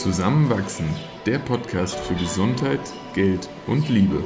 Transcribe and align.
Zusammenwachsen, 0.00 0.86
der 1.26 1.38
Podcast 1.38 1.94
für 1.94 2.14
Gesundheit, 2.14 2.80
Geld 3.12 3.50
und 3.66 3.90
Liebe. 3.90 4.24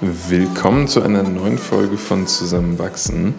Willkommen 0.00 0.88
zu 0.88 1.02
einer 1.02 1.22
neuen 1.22 1.58
Folge 1.58 1.98
von 1.98 2.26
Zusammenwachsen. 2.26 3.34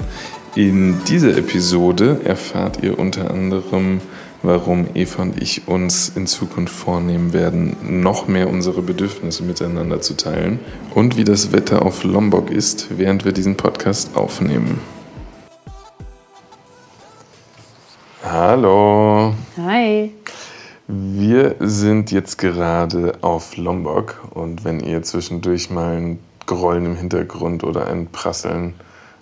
In 0.53 1.03
dieser 1.05 1.35
Episode 1.35 2.21
erfahrt 2.25 2.83
ihr 2.83 2.99
unter 2.99 3.31
anderem, 3.31 4.01
warum 4.43 4.85
Eva 4.93 5.23
und 5.23 5.41
ich 5.41 5.67
uns 5.67 6.09
in 6.09 6.27
Zukunft 6.27 6.75
vornehmen 6.75 7.33
werden, 7.33 8.03
noch 8.03 8.27
mehr 8.27 8.51
unsere 8.51 8.83
Bedürfnisse 8.83 9.41
miteinander 9.41 9.99
zu 9.99 10.15
teilen 10.15 10.59
und 10.93 11.17
wie 11.17 11.23
das 11.23 11.51
Wetter 11.51 11.81
auf 11.81 12.03
Lombok 12.03 12.51
ist, 12.51 12.99
während 12.99 13.25
wir 13.25 13.31
diesen 13.31 13.57
Podcast 13.57 14.15
aufnehmen. 14.15 15.00
Hallo. 18.51 19.33
Hi. 19.55 20.11
Wir 20.85 21.55
sind 21.61 22.11
jetzt 22.11 22.37
gerade 22.37 23.13
auf 23.21 23.55
Lombok 23.55 24.27
und 24.31 24.65
wenn 24.65 24.81
ihr 24.81 25.03
zwischendurch 25.03 25.69
mal 25.69 25.95
ein 25.95 26.19
Grollen 26.47 26.85
im 26.85 26.95
Hintergrund 26.97 27.63
oder 27.63 27.87
ein 27.87 28.07
Prasseln 28.07 28.73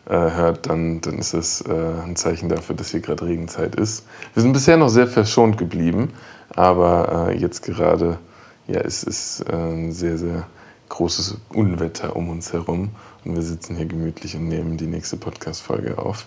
äh, 0.07 0.13
hört, 0.13 0.65
dann, 0.65 1.01
dann 1.01 1.19
ist 1.19 1.35
es 1.35 1.61
äh, 1.61 1.71
ein 2.03 2.15
Zeichen 2.15 2.49
dafür, 2.49 2.75
dass 2.75 2.89
hier 2.89 3.01
gerade 3.01 3.23
Regenzeit 3.23 3.75
ist. 3.75 4.07
Wir 4.33 4.41
sind 4.41 4.53
bisher 4.53 4.77
noch 4.77 4.89
sehr 4.89 5.05
verschont 5.05 5.59
geblieben, 5.59 6.11
aber 6.55 7.27
äh, 7.29 7.37
jetzt 7.37 7.61
gerade 7.61 8.17
ja, 8.65 8.79
ist 8.79 9.07
es 9.07 9.41
äh, 9.41 9.53
ein 9.53 9.91
sehr, 9.91 10.17
sehr 10.17 10.47
großes 10.89 11.37
Unwetter 11.53 12.15
um 12.15 12.29
uns 12.29 12.51
herum 12.51 12.89
und 13.23 13.35
wir 13.35 13.43
sitzen 13.43 13.75
hier 13.75 13.85
gemütlich 13.85 14.35
und 14.35 14.47
nehmen 14.47 14.77
die 14.77 14.87
nächste 14.87 15.17
Podcast-Folge 15.17 15.99
auf. 15.99 16.25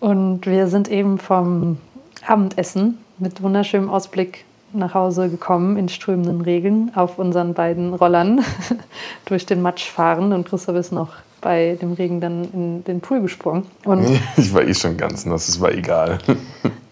Und 0.00 0.46
wir 0.46 0.68
sind 0.68 0.88
eben 0.88 1.18
vom 1.18 1.78
Abendessen 2.26 2.98
mit 3.18 3.42
wunderschönem 3.42 3.90
Ausblick 3.90 4.44
nach 4.72 4.94
Hause 4.94 5.28
gekommen 5.28 5.76
in 5.76 5.88
strömenden 5.88 6.40
Regen 6.40 6.92
auf 6.94 7.18
unseren 7.18 7.54
beiden 7.54 7.94
Rollern 7.94 8.44
durch 9.24 9.46
den 9.46 9.62
Matsch 9.62 9.88
fahren. 9.88 10.32
Und 10.32 10.48
Christoph 10.48 10.76
ist 10.76 10.92
noch 10.92 11.08
bei 11.40 11.78
dem 11.80 11.92
Regen 11.94 12.20
dann 12.20 12.44
in 12.52 12.84
den 12.84 13.00
Pool 13.00 13.22
gesprungen. 13.22 13.64
Und 13.84 14.06
ich 14.36 14.52
war 14.52 14.62
eh 14.62 14.74
schon 14.74 14.96
ganz 14.96 15.24
nass, 15.24 15.48
es 15.48 15.60
war 15.60 15.72
egal. 15.72 16.18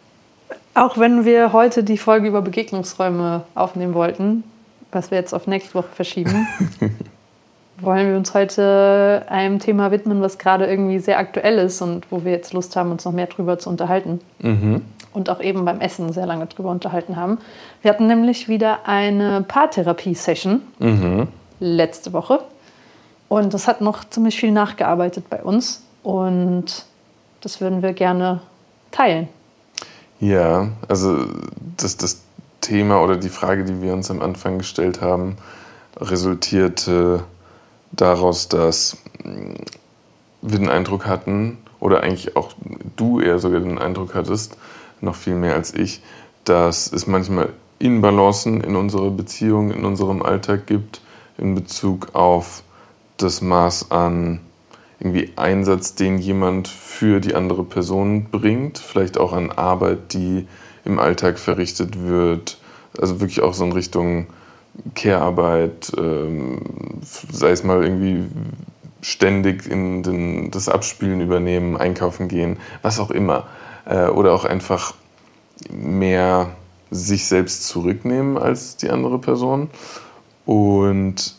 auch 0.74 0.98
wenn 0.98 1.24
wir 1.24 1.52
heute 1.52 1.84
die 1.84 1.98
Folge 1.98 2.28
über 2.28 2.42
Begegnungsräume 2.42 3.42
aufnehmen 3.54 3.94
wollten, 3.94 4.44
was 4.92 5.10
wir 5.10 5.18
jetzt 5.18 5.34
auf 5.34 5.46
nächste 5.46 5.74
Woche 5.74 5.88
verschieben, 5.94 6.46
wollen 7.78 8.08
wir 8.08 8.16
uns 8.16 8.34
heute 8.34 9.24
einem 9.28 9.58
Thema 9.58 9.90
widmen, 9.90 10.20
was 10.22 10.38
gerade 10.38 10.66
irgendwie 10.66 10.98
sehr 10.98 11.18
aktuell 11.18 11.58
ist 11.58 11.82
und 11.82 12.10
wo 12.10 12.24
wir 12.24 12.32
jetzt 12.32 12.52
Lust 12.52 12.76
haben, 12.76 12.90
uns 12.90 13.04
noch 13.04 13.12
mehr 13.12 13.26
drüber 13.26 13.58
zu 13.58 13.68
unterhalten. 13.68 14.20
Mhm. 14.38 14.82
Und 15.12 15.30
auch 15.30 15.40
eben 15.40 15.64
beim 15.64 15.80
Essen 15.80 16.12
sehr 16.12 16.26
lange 16.26 16.46
drüber 16.46 16.70
unterhalten 16.70 17.16
haben. 17.16 17.38
Wir 17.82 17.90
hatten 17.90 18.06
nämlich 18.06 18.48
wieder 18.48 18.86
eine 18.86 19.42
Paartherapie-Session 19.42 20.60
mhm. 20.78 21.28
letzte 21.60 22.12
Woche. 22.12 22.40
Und 23.28 23.54
das 23.54 23.66
hat 23.66 23.80
noch 23.80 24.04
ziemlich 24.04 24.38
viel 24.38 24.52
nachgearbeitet 24.52 25.28
bei 25.28 25.42
uns. 25.42 25.82
Und 26.02 26.84
das 27.40 27.60
würden 27.60 27.82
wir 27.82 27.92
gerne 27.92 28.40
teilen. 28.90 29.28
Ja, 30.20 30.68
also 30.88 31.26
das, 31.76 31.96
das 31.96 32.22
Thema 32.60 33.02
oder 33.02 33.16
die 33.16 33.28
Frage, 33.28 33.64
die 33.64 33.82
wir 33.82 33.92
uns 33.92 34.10
am 34.10 34.22
Anfang 34.22 34.58
gestellt 34.58 35.00
haben, 35.00 35.36
resultierte 35.98 37.24
daraus, 37.92 38.48
dass 38.48 38.98
mm, 39.24 39.54
wir 40.42 40.58
den 40.58 40.68
Eindruck 40.68 41.06
hatten, 41.06 41.58
oder 41.80 42.02
eigentlich 42.02 42.36
auch 42.36 42.52
du 42.96 43.20
eher 43.20 43.38
sogar 43.38 43.60
den 43.60 43.78
Eindruck 43.78 44.14
hattest, 44.14 44.56
noch 45.00 45.14
viel 45.14 45.34
mehr 45.34 45.54
als 45.54 45.74
ich, 45.74 46.00
dass 46.44 46.92
es 46.92 47.06
manchmal 47.06 47.52
Inbalancen 47.78 48.62
in 48.62 48.76
unserer 48.76 49.10
Beziehung, 49.10 49.70
in 49.70 49.84
unserem 49.84 50.22
Alltag 50.22 50.66
gibt, 50.66 51.02
in 51.36 51.54
Bezug 51.54 52.14
auf 52.14 52.62
das 53.18 53.42
Maß 53.42 53.90
an 53.90 54.40
irgendwie 54.98 55.32
Einsatz, 55.36 55.94
den 55.94 56.18
jemand 56.18 56.68
für 56.68 57.20
die 57.20 57.34
andere 57.34 57.64
Person 57.64 58.28
bringt, 58.30 58.78
vielleicht 58.78 59.18
auch 59.18 59.32
an 59.32 59.52
Arbeit, 59.52 60.14
die 60.14 60.46
im 60.84 60.98
Alltag 60.98 61.38
verrichtet 61.38 62.02
wird, 62.06 62.58
also 62.98 63.20
wirklich 63.20 63.42
auch 63.42 63.52
so 63.52 63.64
in 63.64 63.72
Richtung 63.72 64.28
Care-Arbeit, 64.94 65.92
ähm, 65.96 66.60
sei 67.02 67.50
es 67.50 67.64
mal 67.64 67.82
irgendwie 67.82 68.24
ständig 69.00 69.70
in 69.70 70.02
den, 70.02 70.50
das 70.50 70.68
Abspielen 70.68 71.20
übernehmen, 71.20 71.76
einkaufen 71.76 72.28
gehen, 72.28 72.58
was 72.82 72.98
auch 72.98 73.10
immer. 73.10 73.46
Äh, 73.84 74.08
oder 74.08 74.32
auch 74.32 74.44
einfach 74.44 74.94
mehr 75.70 76.50
sich 76.90 77.26
selbst 77.26 77.66
zurücknehmen 77.66 78.38
als 78.38 78.76
die 78.76 78.90
andere 78.90 79.18
Person. 79.18 79.70
Und 80.44 81.34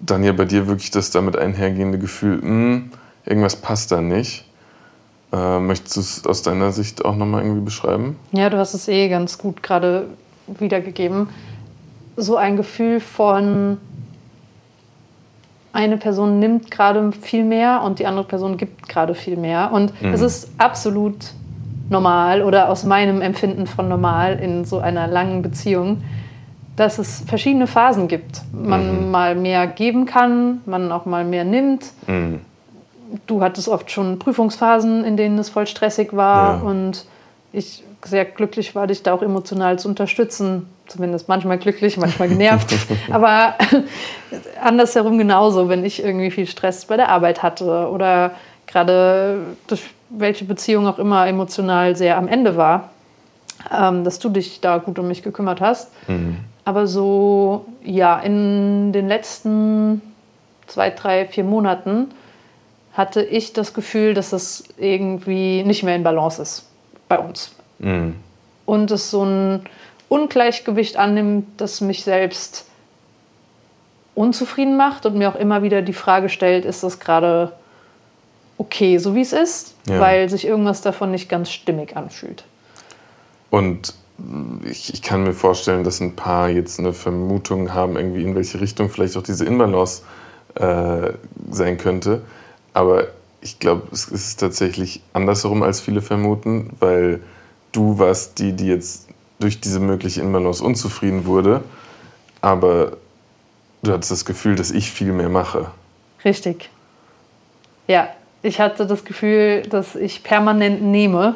dann 0.00 0.24
ja 0.24 0.32
bei 0.32 0.44
dir 0.44 0.66
wirklich 0.66 0.90
das 0.90 1.10
damit 1.10 1.36
einhergehende 1.36 1.98
Gefühl, 1.98 2.36
mh, 2.36 2.42
hm, 2.42 2.90
irgendwas 3.26 3.56
passt 3.56 3.92
da 3.92 4.00
nicht. 4.00 4.46
Äh, 5.32 5.60
möchtest 5.60 5.96
du 5.96 6.00
es 6.00 6.26
aus 6.26 6.42
deiner 6.42 6.72
Sicht 6.72 7.04
auch 7.04 7.16
nochmal 7.16 7.42
irgendwie 7.42 7.64
beschreiben? 7.64 8.16
Ja, 8.32 8.50
du 8.50 8.58
hast 8.58 8.74
es 8.74 8.88
eh 8.88 9.08
ganz 9.08 9.38
gut 9.38 9.62
gerade 9.62 10.08
wiedergegeben 10.58 11.28
so 12.20 12.36
ein 12.36 12.56
Gefühl 12.56 13.00
von, 13.00 13.78
eine 15.72 15.96
Person 15.96 16.38
nimmt 16.38 16.70
gerade 16.70 17.12
viel 17.12 17.44
mehr 17.44 17.82
und 17.82 17.98
die 17.98 18.06
andere 18.06 18.24
Person 18.24 18.56
gibt 18.56 18.88
gerade 18.88 19.14
viel 19.14 19.36
mehr. 19.36 19.70
Und 19.72 20.00
mhm. 20.02 20.12
es 20.12 20.20
ist 20.20 20.50
absolut 20.58 21.32
normal 21.88 22.42
oder 22.42 22.68
aus 22.68 22.84
meinem 22.84 23.20
Empfinden 23.20 23.66
von 23.66 23.88
normal 23.88 24.38
in 24.38 24.64
so 24.64 24.78
einer 24.78 25.06
langen 25.06 25.42
Beziehung, 25.42 26.02
dass 26.76 26.98
es 26.98 27.22
verschiedene 27.26 27.66
Phasen 27.66 28.08
gibt. 28.08 28.42
Man 28.52 29.06
mhm. 29.06 29.10
mal 29.10 29.34
mehr 29.34 29.66
geben 29.66 30.06
kann, 30.06 30.60
man 30.66 30.90
auch 30.92 31.04
mal 31.04 31.24
mehr 31.24 31.44
nimmt. 31.44 31.92
Mhm. 32.06 32.40
Du 33.26 33.42
hattest 33.42 33.68
oft 33.68 33.90
schon 33.90 34.18
Prüfungsphasen, 34.20 35.04
in 35.04 35.16
denen 35.16 35.38
es 35.38 35.48
voll 35.48 35.66
stressig 35.66 36.14
war 36.14 36.58
ja. 36.58 36.62
und 36.62 37.06
ich 37.52 37.82
sehr 38.04 38.24
glücklich 38.24 38.74
war, 38.74 38.86
dich 38.86 39.02
da 39.02 39.12
auch 39.12 39.22
emotional 39.22 39.78
zu 39.78 39.88
unterstützen. 39.88 40.66
Zumindest 40.86 41.28
manchmal 41.28 41.58
glücklich, 41.58 41.96
manchmal 41.96 42.28
genervt. 42.28 42.74
Aber 43.10 43.54
andersherum 44.62 45.18
genauso, 45.18 45.68
wenn 45.68 45.84
ich 45.84 46.02
irgendwie 46.02 46.30
viel 46.30 46.46
Stress 46.46 46.84
bei 46.84 46.96
der 46.96 47.08
Arbeit 47.08 47.42
hatte 47.42 47.88
oder 47.90 48.32
gerade 48.66 49.38
durch 49.66 49.82
welche 50.08 50.44
Beziehung 50.44 50.86
auch 50.86 50.98
immer 50.98 51.26
emotional 51.26 51.96
sehr 51.96 52.16
am 52.16 52.28
Ende 52.28 52.56
war, 52.56 52.90
ähm, 53.72 54.04
dass 54.04 54.18
du 54.18 54.28
dich 54.28 54.60
da 54.60 54.78
gut 54.78 54.98
um 54.98 55.06
mich 55.06 55.22
gekümmert 55.22 55.60
hast. 55.60 55.90
Mhm. 56.08 56.38
Aber 56.64 56.86
so, 56.86 57.66
ja, 57.84 58.18
in 58.20 58.92
den 58.92 59.08
letzten 59.08 60.02
zwei, 60.66 60.90
drei, 60.90 61.26
vier 61.26 61.44
Monaten 61.44 62.08
hatte 62.92 63.22
ich 63.22 63.52
das 63.52 63.74
Gefühl, 63.74 64.14
dass 64.14 64.32
es 64.32 64.64
irgendwie 64.76 65.62
nicht 65.64 65.82
mehr 65.82 65.96
in 65.96 66.02
Balance 66.02 66.42
ist 66.42 66.68
bei 67.08 67.18
uns. 67.18 67.52
Mhm. 67.80 68.14
Und 68.66 68.90
es 68.90 69.10
so 69.10 69.24
ein 69.24 69.62
Ungleichgewicht 70.08 70.96
annimmt, 70.96 71.46
das 71.56 71.80
mich 71.80 72.04
selbst 72.04 72.66
unzufrieden 74.14 74.76
macht 74.76 75.06
und 75.06 75.16
mir 75.16 75.28
auch 75.28 75.36
immer 75.36 75.62
wieder 75.62 75.82
die 75.82 75.92
Frage 75.92 76.28
stellt, 76.28 76.64
ist 76.64 76.82
das 76.82 77.00
gerade 77.00 77.52
okay, 78.58 78.98
so 78.98 79.14
wie 79.14 79.22
es 79.22 79.32
ist, 79.32 79.74
ja. 79.88 79.98
weil 79.98 80.28
sich 80.28 80.46
irgendwas 80.46 80.82
davon 80.82 81.10
nicht 81.10 81.28
ganz 81.28 81.50
stimmig 81.50 81.96
anfühlt. 81.96 82.44
Und 83.48 83.94
ich, 84.64 84.92
ich, 84.92 85.00
kann 85.00 85.22
mir 85.22 85.32
vorstellen, 85.32 85.82
dass 85.82 86.00
ein 86.00 86.14
paar 86.14 86.50
jetzt 86.50 86.78
eine 86.78 86.92
Vermutung 86.92 87.72
haben, 87.72 87.96
irgendwie 87.96 88.22
in 88.22 88.34
welche 88.34 88.60
Richtung 88.60 88.90
vielleicht 88.90 89.16
auch 89.16 89.22
diese 89.22 89.46
Inbalance 89.46 90.02
äh, 90.56 91.12
sein 91.50 91.78
könnte. 91.78 92.20
Aber 92.74 93.08
ich 93.40 93.58
glaube, 93.58 93.84
es 93.92 94.08
ist 94.08 94.38
tatsächlich 94.40 95.00
andersherum, 95.14 95.62
als 95.62 95.80
viele 95.80 96.02
vermuten, 96.02 96.70
weil 96.78 97.20
du 97.72 97.98
warst 97.98 98.38
die, 98.38 98.52
die 98.52 98.66
jetzt 98.66 99.08
durch 99.38 99.60
diese 99.60 99.80
mögliche 99.80 100.20
Inbalance 100.20 100.62
unzufrieden 100.62 101.24
wurde, 101.24 101.62
aber 102.40 102.92
du 103.82 103.92
hattest 103.92 104.10
das 104.10 104.24
Gefühl, 104.24 104.54
dass 104.54 104.70
ich 104.70 104.90
viel 104.90 105.12
mehr 105.12 105.28
mache. 105.28 105.70
Richtig. 106.24 106.70
Ja, 107.86 108.08
ich 108.42 108.60
hatte 108.60 108.86
das 108.86 109.04
Gefühl, 109.04 109.62
dass 109.62 109.96
ich 109.96 110.22
permanent 110.22 110.82
nehme. 110.82 111.34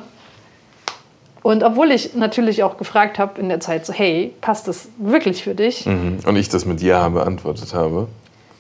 Und 1.42 1.62
obwohl 1.62 1.90
ich 1.90 2.14
natürlich 2.14 2.62
auch 2.62 2.78
gefragt 2.78 3.18
habe 3.18 3.40
in 3.40 3.48
der 3.48 3.60
Zeit, 3.60 3.84
so, 3.84 3.92
hey, 3.92 4.34
passt 4.40 4.66
das 4.68 4.88
wirklich 4.98 5.42
für 5.42 5.54
dich? 5.54 5.84
Mhm. 5.84 6.20
Und 6.24 6.36
ich 6.36 6.48
das 6.48 6.64
mit 6.64 6.80
Ja 6.80 7.08
beantwortet 7.08 7.74
habe. 7.74 8.08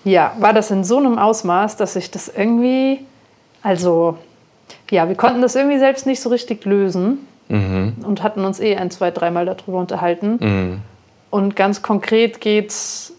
Ja, 0.04 0.34
war 0.38 0.52
das 0.52 0.70
in 0.70 0.84
so 0.84 0.98
einem 0.98 1.18
Ausmaß, 1.18 1.76
dass 1.76 1.96
ich 1.96 2.10
das 2.10 2.28
irgendwie, 2.28 3.00
also, 3.62 4.18
ja, 4.90 5.08
wir 5.08 5.14
konnten 5.14 5.40
das 5.40 5.54
irgendwie 5.54 5.78
selbst 5.78 6.04
nicht 6.04 6.20
so 6.20 6.28
richtig 6.28 6.66
lösen 6.66 7.26
mhm. 7.48 7.94
und 8.06 8.22
hatten 8.22 8.44
uns 8.44 8.60
eh 8.60 8.76
ein, 8.76 8.90
zwei, 8.90 9.10
dreimal 9.10 9.46
darüber 9.46 9.78
unterhalten. 9.78 10.38
Mhm. 10.40 10.80
Und 11.30 11.56
ganz 11.56 11.82
konkret 11.82 12.40
geht 12.40 12.70
es 12.70 13.12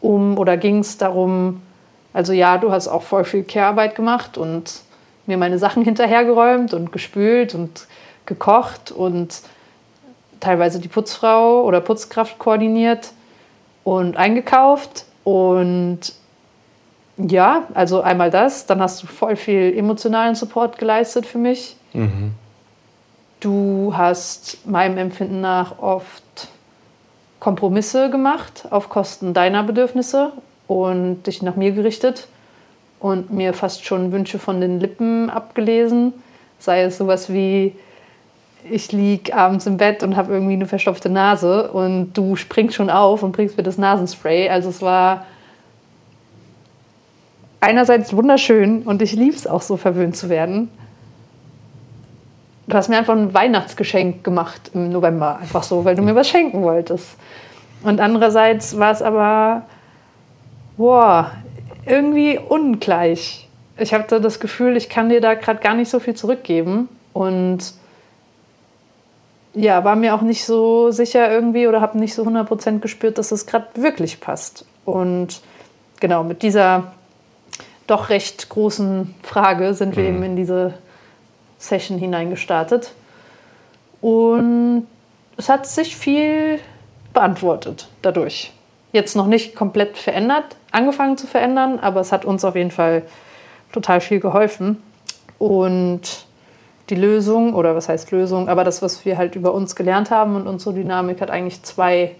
um 0.00 0.38
oder 0.38 0.56
ging 0.56 0.80
es 0.80 0.98
darum, 0.98 1.62
also 2.12 2.32
ja, 2.32 2.58
du 2.58 2.70
hast 2.70 2.88
auch 2.88 3.02
voll 3.02 3.24
viel 3.24 3.42
Care-Arbeit 3.42 3.94
gemacht 3.94 4.38
und 4.38 4.82
mir 5.26 5.36
meine 5.36 5.58
Sachen 5.58 5.82
hinterhergeräumt 5.82 6.72
und 6.72 6.92
gespült 6.92 7.54
und 7.54 7.86
gekocht 8.26 8.92
und 8.92 9.42
teilweise 10.40 10.78
die 10.78 10.88
Putzfrau 10.88 11.62
oder 11.62 11.80
Putzkraft 11.80 12.38
koordiniert 12.38 13.12
und 13.84 14.16
eingekauft. 14.16 15.04
Und 15.24 16.00
ja, 17.16 17.64
also 17.74 18.02
einmal 18.02 18.30
das, 18.30 18.66
dann 18.66 18.80
hast 18.80 19.02
du 19.02 19.06
voll 19.06 19.36
viel 19.36 19.76
emotionalen 19.76 20.34
Support 20.34 20.78
geleistet 20.78 21.26
für 21.26 21.38
mich. 21.38 21.76
Mhm. 21.92 22.32
Du 23.46 23.92
hast 23.96 24.66
meinem 24.66 24.98
Empfinden 24.98 25.40
nach 25.40 25.78
oft 25.78 26.48
Kompromisse 27.38 28.10
gemacht 28.10 28.66
auf 28.70 28.88
Kosten 28.88 29.34
deiner 29.34 29.62
Bedürfnisse 29.62 30.32
und 30.66 31.22
dich 31.28 31.42
nach 31.42 31.54
mir 31.54 31.70
gerichtet 31.70 32.26
und 32.98 33.32
mir 33.32 33.54
fast 33.54 33.84
schon 33.84 34.10
Wünsche 34.10 34.40
von 34.40 34.60
den 34.60 34.80
Lippen 34.80 35.30
abgelesen. 35.30 36.12
Sei 36.58 36.82
es 36.82 36.98
sowas 36.98 37.32
wie, 37.32 37.76
ich 38.68 38.90
liege 38.90 39.32
abends 39.32 39.64
im 39.66 39.76
Bett 39.76 40.02
und 40.02 40.16
habe 40.16 40.32
irgendwie 40.32 40.54
eine 40.54 40.66
verstopfte 40.66 41.08
Nase 41.08 41.70
und 41.70 42.14
du 42.14 42.34
springst 42.34 42.74
schon 42.74 42.90
auf 42.90 43.22
und 43.22 43.30
bringst 43.30 43.56
mir 43.56 43.62
das 43.62 43.78
Nasenspray. 43.78 44.48
Also 44.48 44.70
es 44.70 44.82
war 44.82 45.24
einerseits 47.60 48.12
wunderschön 48.12 48.82
und 48.82 49.02
ich 49.02 49.12
liebe 49.12 49.36
es 49.36 49.46
auch 49.46 49.62
so 49.62 49.76
verwöhnt 49.76 50.16
zu 50.16 50.28
werden. 50.28 50.68
Du 52.68 52.76
hast 52.76 52.88
mir 52.88 52.98
einfach 52.98 53.14
ein 53.14 53.32
Weihnachtsgeschenk 53.32 54.24
gemacht 54.24 54.72
im 54.74 54.90
November, 54.90 55.38
einfach 55.38 55.62
so, 55.62 55.84
weil 55.84 55.94
du 55.94 56.02
mir 56.02 56.14
was 56.14 56.28
schenken 56.28 56.62
wolltest. 56.62 57.16
Und 57.82 58.00
andererseits 58.00 58.78
war 58.78 58.90
es 58.90 59.02
aber, 59.02 59.62
boah, 60.76 61.30
irgendwie 61.84 62.38
ungleich. 62.38 63.48
Ich 63.78 63.94
hatte 63.94 64.20
das 64.20 64.40
Gefühl, 64.40 64.76
ich 64.76 64.88
kann 64.88 65.08
dir 65.08 65.20
da 65.20 65.34
gerade 65.34 65.60
gar 65.60 65.74
nicht 65.74 65.90
so 65.90 66.00
viel 66.00 66.14
zurückgeben 66.14 66.88
und 67.12 67.74
ja, 69.54 69.84
war 69.84 69.96
mir 69.96 70.14
auch 70.14 70.22
nicht 70.22 70.44
so 70.44 70.90
sicher 70.90 71.30
irgendwie 71.30 71.66
oder 71.66 71.80
habe 71.80 71.98
nicht 71.98 72.14
so 72.14 72.24
100% 72.24 72.80
gespürt, 72.80 73.16
dass 73.16 73.32
es 73.32 73.46
gerade 73.46 73.68
wirklich 73.76 74.20
passt. 74.20 74.66
Und 74.84 75.40
genau, 76.00 76.24
mit 76.24 76.42
dieser 76.42 76.92
doch 77.86 78.10
recht 78.10 78.48
großen 78.48 79.14
Frage 79.22 79.72
sind 79.74 79.96
wir 79.96 80.02
mhm. 80.02 80.08
eben 80.08 80.22
in 80.24 80.36
diese 80.36 80.74
Session 81.58 81.98
hineingestartet. 81.98 82.92
Und 84.00 84.86
es 85.36 85.48
hat 85.48 85.66
sich 85.66 85.96
viel 85.96 86.58
beantwortet 87.12 87.88
dadurch. 88.02 88.52
Jetzt 88.92 89.16
noch 89.16 89.26
nicht 89.26 89.54
komplett 89.54 89.96
verändert, 89.96 90.56
angefangen 90.70 91.16
zu 91.16 91.26
verändern, 91.26 91.78
aber 91.80 92.00
es 92.00 92.12
hat 92.12 92.24
uns 92.24 92.44
auf 92.44 92.56
jeden 92.56 92.70
Fall 92.70 93.02
total 93.72 94.00
viel 94.00 94.20
geholfen. 94.20 94.82
Und 95.38 96.26
die 96.88 96.94
Lösung, 96.94 97.54
oder 97.54 97.74
was 97.74 97.88
heißt 97.88 98.10
Lösung, 98.12 98.48
aber 98.48 98.64
das, 98.64 98.80
was 98.80 99.04
wir 99.04 99.18
halt 99.18 99.34
über 99.34 99.52
uns 99.52 99.74
gelernt 99.74 100.10
haben 100.10 100.36
und 100.36 100.46
unsere 100.46 100.74
Dynamik 100.74 101.20
hat 101.20 101.30
eigentlich 101.30 101.62
zwei 101.62 102.14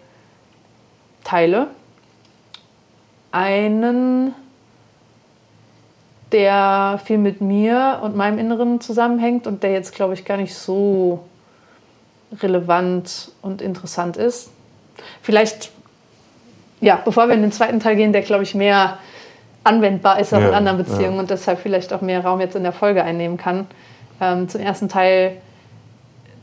Teile. 1.24 1.68
Einen, 3.30 4.34
der 6.36 7.00
viel 7.02 7.16
mit 7.16 7.40
mir 7.40 8.00
und 8.02 8.14
meinem 8.14 8.38
Inneren 8.38 8.78
zusammenhängt 8.82 9.46
und 9.46 9.62
der 9.62 9.72
jetzt, 9.72 9.94
glaube 9.94 10.12
ich, 10.12 10.26
gar 10.26 10.36
nicht 10.36 10.54
so 10.54 11.24
relevant 12.42 13.30
und 13.40 13.62
interessant 13.62 14.18
ist. 14.18 14.50
Vielleicht, 15.22 15.70
ja, 16.82 17.00
bevor 17.02 17.28
wir 17.28 17.34
in 17.34 17.40
den 17.40 17.52
zweiten 17.52 17.80
Teil 17.80 17.96
gehen, 17.96 18.12
der, 18.12 18.20
glaube 18.20 18.42
ich, 18.42 18.54
mehr 18.54 18.98
anwendbar 19.64 20.20
ist 20.20 20.34
auch 20.34 20.40
ja, 20.40 20.48
in 20.48 20.54
anderen 20.54 20.76
Beziehungen 20.76 21.14
ja. 21.14 21.20
und 21.20 21.30
deshalb 21.30 21.58
vielleicht 21.58 21.94
auch 21.94 22.02
mehr 22.02 22.22
Raum 22.22 22.40
jetzt 22.40 22.54
in 22.54 22.64
der 22.64 22.72
Folge 22.72 23.02
einnehmen 23.02 23.38
kann 23.38 23.66
ähm, 24.20 24.48
zum 24.48 24.60
ersten 24.60 24.90
Teil, 24.90 25.38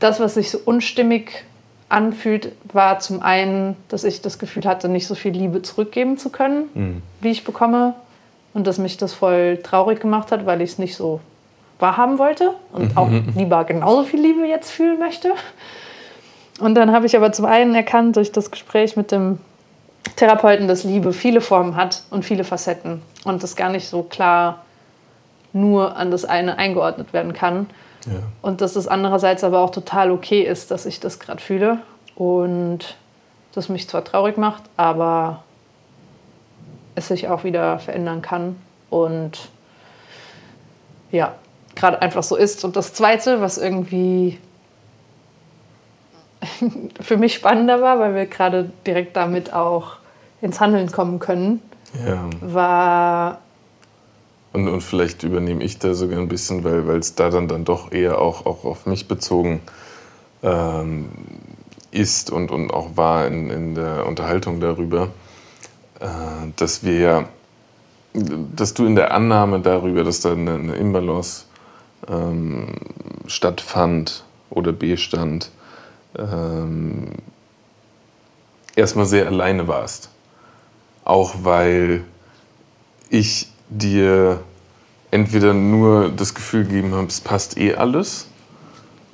das, 0.00 0.18
was 0.18 0.34
sich 0.34 0.50
so 0.50 0.58
unstimmig 0.64 1.44
anfühlt, 1.88 2.52
war 2.72 2.98
zum 2.98 3.22
einen, 3.22 3.76
dass 3.88 4.02
ich 4.02 4.22
das 4.22 4.40
Gefühl 4.40 4.64
hatte, 4.64 4.88
nicht 4.88 5.06
so 5.06 5.14
viel 5.14 5.32
Liebe 5.32 5.62
zurückgeben 5.62 6.18
zu 6.18 6.30
können, 6.30 6.68
mhm. 6.74 7.02
wie 7.20 7.30
ich 7.30 7.44
bekomme. 7.44 7.94
Und 8.54 8.66
dass 8.66 8.78
mich 8.78 8.96
das 8.96 9.12
voll 9.12 9.58
traurig 9.62 10.00
gemacht 10.00 10.32
hat, 10.32 10.46
weil 10.46 10.62
ich 10.62 10.72
es 10.72 10.78
nicht 10.78 10.96
so 10.96 11.20
wahrhaben 11.78 12.18
wollte 12.18 12.54
und 12.72 12.92
mhm. 12.92 12.96
auch 12.96 13.08
lieber 13.36 13.64
genauso 13.64 14.04
viel 14.04 14.20
Liebe 14.20 14.46
jetzt 14.46 14.70
fühlen 14.70 14.98
möchte. 14.98 15.32
Und 16.60 16.76
dann 16.76 16.92
habe 16.92 17.06
ich 17.06 17.16
aber 17.16 17.32
zum 17.32 17.46
einen 17.46 17.74
erkannt 17.74 18.16
durch 18.16 18.30
das 18.30 18.50
Gespräch 18.50 18.96
mit 18.96 19.10
dem 19.10 19.38
Therapeuten, 20.16 20.68
dass 20.68 20.84
Liebe 20.84 21.12
viele 21.12 21.40
Formen 21.40 21.76
hat 21.76 22.04
und 22.10 22.24
viele 22.24 22.44
Facetten 22.44 23.02
und 23.24 23.42
das 23.42 23.56
gar 23.56 23.70
nicht 23.70 23.88
so 23.88 24.02
klar 24.02 24.64
nur 25.52 25.96
an 25.96 26.10
das 26.10 26.24
eine 26.24 26.58
eingeordnet 26.58 27.12
werden 27.12 27.32
kann. 27.32 27.68
Ja. 28.06 28.12
Und 28.42 28.60
dass 28.60 28.76
es 28.76 28.86
andererseits 28.86 29.44
aber 29.44 29.60
auch 29.60 29.70
total 29.70 30.10
okay 30.10 30.42
ist, 30.42 30.70
dass 30.70 30.84
ich 30.84 31.00
das 31.00 31.18
gerade 31.18 31.40
fühle 31.40 31.78
und 32.16 32.96
das 33.54 33.68
mich 33.68 33.88
zwar 33.88 34.04
traurig 34.04 34.36
macht, 34.36 34.64
aber 34.76 35.42
es 36.94 37.08
sich 37.08 37.28
auch 37.28 37.44
wieder 37.44 37.78
verändern 37.78 38.22
kann 38.22 38.56
und 38.90 39.48
ja, 41.10 41.34
gerade 41.74 42.02
einfach 42.02 42.22
so 42.22 42.36
ist. 42.36 42.64
Und 42.64 42.76
das 42.76 42.92
Zweite, 42.92 43.40
was 43.40 43.58
irgendwie 43.58 44.38
für 47.00 47.16
mich 47.16 47.34
spannender 47.34 47.80
war, 47.80 47.98
weil 47.98 48.14
wir 48.14 48.26
gerade 48.26 48.70
direkt 48.86 49.16
damit 49.16 49.52
auch 49.52 49.96
ins 50.40 50.60
Handeln 50.60 50.90
kommen 50.90 51.18
können, 51.18 51.62
ja. 52.06 52.28
war 52.40 53.38
und, 54.54 54.68
und 54.68 54.82
vielleicht 54.82 55.24
übernehme 55.24 55.64
ich 55.64 55.80
da 55.80 55.94
sogar 55.94 56.20
ein 56.20 56.28
bisschen, 56.28 56.62
weil 56.62 56.98
es 56.98 57.16
da 57.16 57.28
dann, 57.28 57.48
dann 57.48 57.64
doch 57.64 57.90
eher 57.90 58.20
auch, 58.20 58.46
auch 58.46 58.64
auf 58.64 58.86
mich 58.86 59.08
bezogen 59.08 59.60
ähm, 60.44 61.08
ist 61.90 62.30
und, 62.30 62.52
und 62.52 62.72
auch 62.72 62.96
war 62.96 63.26
in, 63.26 63.50
in 63.50 63.74
der 63.74 64.06
Unterhaltung 64.06 64.60
darüber, 64.60 65.08
dass 66.56 66.84
wir 66.84 67.28
dass 68.14 68.74
du 68.74 68.86
in 68.86 68.94
der 68.94 69.12
Annahme 69.12 69.60
darüber, 69.60 70.04
dass 70.04 70.20
da 70.20 70.32
eine, 70.32 70.54
eine 70.54 70.74
Imbalance 70.76 71.46
ähm, 72.08 72.68
stattfand 73.26 74.24
oder 74.50 74.72
bestand, 74.72 75.50
ähm, 76.16 77.10
erstmal 78.76 79.06
sehr 79.06 79.26
alleine 79.26 79.66
warst. 79.66 80.10
Auch 81.04 81.34
weil 81.42 82.04
ich 83.10 83.48
dir 83.68 84.40
entweder 85.10 85.52
nur 85.52 86.08
das 86.08 86.34
Gefühl 86.34 86.64
gegeben 86.64 86.94
haben, 86.94 87.06
es 87.06 87.20
passt 87.20 87.56
eh 87.58 87.74
alles, 87.74 88.26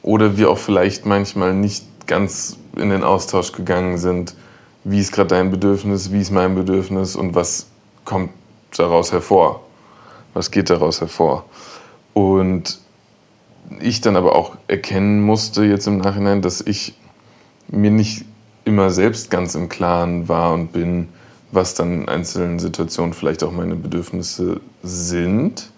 oder 0.03 0.37
wir 0.37 0.51
auch 0.51 0.59
vielleicht 0.59 1.05
manchmal 1.05 1.55
nicht 1.55 1.85
ganz 2.07 2.57
in 2.77 2.91
den 2.91 3.03
Austausch 3.03 3.53
gegangen 3.53 3.99
sind, 3.99 4.35
wie 4.85 5.01
ist 5.01 5.13
gerade 5.13 5.29
dein 5.29 5.51
Bedürfnis, 5.51 6.13
wie 6.13 6.21
ist 6.21 6.31
mein 6.31 6.55
Bedürfnis 6.55 7.17
und 7.17 7.35
was 7.35 7.67
kommt 8.05 8.31
daraus 8.77 9.13
hervor, 9.13 9.63
was 10.35 10.51
geht 10.51 10.71
daraus 10.71 11.01
hervor. 11.01 11.45
Und 12.15 12.79
ich 13.81 14.01
dann 14.01 14.17
aber 14.17 14.35
auch 14.35 14.57
erkennen 14.69 15.23
musste 15.23 15.65
jetzt 15.65 15.87
im 15.87 15.99
Nachhinein, 15.99 16.43
dass 16.43 16.61
ich 16.61 16.95
mir 17.69 17.91
nicht 17.91 18.25
immer 18.65 18.91
selbst 18.91 19.31
ganz 19.31 19.55
im 19.55 19.69
Klaren 19.69 20.29
war 20.29 20.53
und 20.55 20.73
bin, 20.73 21.09
was 21.53 21.75
dann 21.75 22.03
in 22.03 22.09
einzelnen 22.09 22.59
Situationen 22.59 23.13
vielleicht 23.13 23.43
auch 23.43 23.53
meine 23.53 23.75
Bedürfnisse 23.75 24.61
sind. 24.83 25.71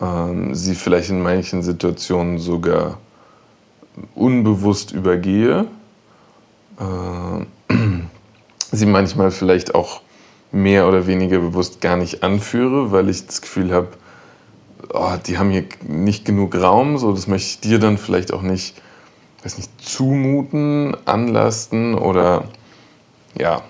Ähm, 0.00 0.54
sie 0.54 0.74
vielleicht 0.74 1.10
in 1.10 1.22
manchen 1.22 1.62
Situationen 1.62 2.38
sogar 2.38 2.98
unbewusst 4.14 4.92
übergehe. 4.92 5.66
Äh, 6.78 7.44
sie 8.74 8.86
manchmal 8.86 9.30
vielleicht 9.30 9.74
auch 9.74 10.00
mehr 10.52 10.86
oder 10.88 11.06
weniger 11.06 11.38
bewusst 11.38 11.80
gar 11.80 11.96
nicht 11.96 12.22
anführe, 12.22 12.92
weil 12.92 13.08
ich 13.08 13.26
das 13.26 13.42
Gefühl 13.42 13.72
habe, 13.72 13.88
oh, 14.92 15.14
die 15.26 15.38
haben 15.38 15.50
hier 15.50 15.64
nicht 15.86 16.24
genug 16.24 16.54
Raum, 16.54 16.98
so 16.98 17.12
das 17.12 17.26
möchte 17.26 17.48
ich 17.48 17.60
dir 17.60 17.78
dann 17.78 17.98
vielleicht 17.98 18.32
auch 18.32 18.42
nicht, 18.42 18.80
weiß 19.42 19.56
nicht 19.58 19.70
zumuten, 19.80 20.96
anlasten 21.06 21.94
oder 21.94 22.44
ja, 23.36 23.62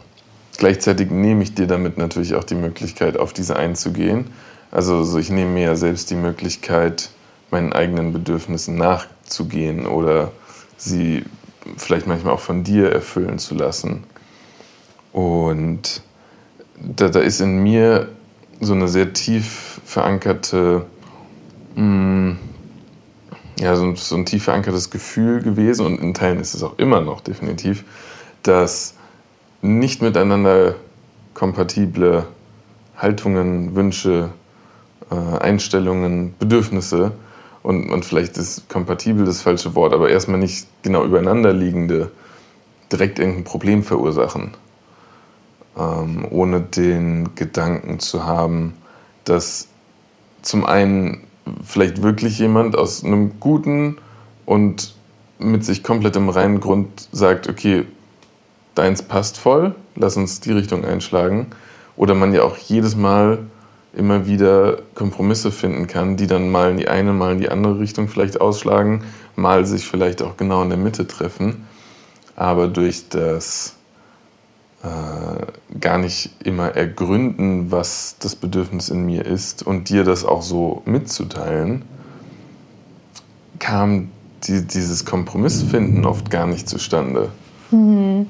Gleichzeitig 0.57 1.11
nehme 1.11 1.43
ich 1.43 1.55
dir 1.55 1.67
damit 1.67 1.99
natürlich 1.99 2.35
auch 2.35 2.45
die 2.45 2.55
Möglichkeit, 2.55 3.17
auf 3.17 3.33
diese 3.33 3.57
einzugehen. 3.57 4.27
Also, 4.71 4.99
also 4.99 5.19
ich 5.19 5.31
nehme 5.31 5.51
mir 5.51 5.63
ja 5.65 5.77
selbst 5.77 6.11
die 6.11 6.15
Möglichkeit, 6.15 7.11
meinen 7.51 7.73
eigenen 7.73 8.13
Bedürfnissen 8.13 8.77
nachzugehen 8.77 9.87
oder 9.87 10.31
sie 10.77 11.25
vielleicht 11.77 12.07
manchmal 12.07 12.35
auch 12.35 12.41
von 12.41 12.63
dir 12.63 12.93
erfüllen 12.93 13.39
zu 13.39 13.55
lassen. 13.55 14.05
Und 15.15 16.03
da, 16.81 17.09
da 17.09 17.21
ist 17.21 17.41
in 17.41 17.63
mir 17.63 18.09
so 18.61 18.75
eine 18.75 18.89
sehr 18.89 19.13
tief 19.13 19.81
verankerte, 19.85 20.87
mh, 21.77 21.83
mm, 21.85 22.39
ja, 23.61 23.77
so, 23.77 23.95
so 23.95 24.17
ein 24.17 24.27
tief 24.27 24.45
verankertes 24.45 24.91
Gefühl 24.91 25.41
gewesen. 25.41 25.87
Und 25.87 26.01
in 26.01 26.15
Teilen 26.15 26.41
ist 26.41 26.55
es 26.55 26.65
auch 26.65 26.79
immer 26.79 27.01
noch 27.01 27.21
definitiv, 27.21 27.85
dass 28.43 28.95
nicht 29.63 30.03
miteinander 30.03 30.75
kompatible 31.33 32.27
Haltungen, 32.97 33.77
Wünsche, 33.77 34.31
äh, 35.11 35.15
Einstellungen, 35.15 36.35
Bedürfnisse 36.41 37.13
und, 37.63 37.89
und 37.91 38.05
vielleicht 38.05 38.37
ist 38.37 38.69
kompatibel 38.69 39.25
das 39.25 39.43
falsche 39.43 39.77
Wort, 39.77 39.95
aber 39.95 40.11
erstmal 40.11 40.41
nicht 40.41 40.67
genau 40.83 41.05
übereinander 41.05 41.53
liegende 41.53 42.11
direkt 42.91 43.21
irgendein 43.21 43.45
Problem 43.45 43.85
verursachen, 43.85 44.51
ähm, 45.79 46.27
ohne 46.31 46.61
den 46.61 47.35
Gedanken 47.35 47.99
zu 47.99 48.25
haben, 48.25 48.75
dass 49.25 49.69
zum 50.43 50.65
einen 50.67 51.25
vielleicht 51.65 52.03
wirklich 52.03 52.39
jemand 52.39 52.77
aus 52.77 53.05
einem 53.05 53.41
guten 53.41 53.99
und 54.47 54.95
mit 55.39 55.65
sich 55.65 55.83
komplett 55.83 56.17
im 56.17 56.29
reinen 56.29 56.61
Grund 56.61 57.09
sagt, 57.13 57.49
okay, 57.49 57.85
deins 58.75 59.03
passt 59.03 59.39
voll, 59.39 59.75
lass 59.97 60.17
uns 60.17 60.41
die 60.41 60.53
Richtung 60.53 60.85
einschlagen. 60.85 61.49
Oder 61.97 62.15
man 62.15 62.33
ja 62.35 62.43
auch 62.43 62.57
jedes 62.57 62.97
Mal 62.97 63.39
immer 63.95 64.27
wieder 64.27 64.79
Kompromisse 64.95 65.53
finden 65.53 65.87
kann, 65.87 66.17
die 66.17 66.27
dann 66.27 66.51
mal 66.51 66.73
in 66.73 66.77
die 66.77 66.89
eine, 66.89 67.13
mal 67.13 67.33
in 67.33 67.39
die 67.39 67.49
andere 67.49 67.79
Richtung 67.79 68.09
vielleicht 68.09 68.41
ausschlagen, 68.41 69.05
mal 69.37 69.65
sich 69.65 69.87
vielleicht 69.87 70.23
auch 70.23 70.37
genau 70.37 70.63
in 70.63 70.71
der 70.71 70.79
Mitte 70.79 71.07
treffen. 71.07 71.67
Aber 72.35 72.67
durch 72.67 73.09
das 73.09 73.77
äh, 74.85 75.79
gar 75.81 75.99
nicht 75.99 76.31
immer 76.45 76.69
ergründen, 76.77 77.71
was 77.73 78.17
das 78.21 78.37
Bedürfnis 78.37 78.91
in 78.91 79.05
mir 79.07 79.25
ist 79.25 79.67
und 79.67 79.89
dir 79.89 80.05
das 80.05 80.25
auch 80.25 80.43
so 80.43 80.83
mitzuteilen, 80.85 81.83
kam 83.59 84.11
die, 84.45 84.67
dieses 84.67 85.05
Kompromissfinden 85.05 86.05
oft 86.05 86.31
gar 86.31 86.47
nicht 86.47 86.69
zustande. 86.69 87.31
Mhm. 87.71 88.27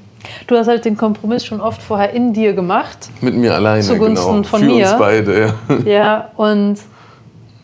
Du 0.47 0.55
hast 0.57 0.67
halt 0.67 0.85
den 0.85 0.97
Kompromiss 0.97 1.45
schon 1.45 1.61
oft 1.61 1.81
vorher 1.81 2.11
in 2.13 2.33
dir 2.33 2.53
gemacht. 2.53 3.09
Mit 3.21 3.35
mir 3.35 3.53
alleine, 3.53 3.83
zugunsten 3.83 4.25
genau. 4.27 4.43
von 4.43 4.59
Für 4.61 4.65
mir. 4.65 4.89
uns 4.89 4.97
beide, 4.97 5.39
ja. 5.69 5.77
Ja, 5.85 6.29
und 6.35 6.79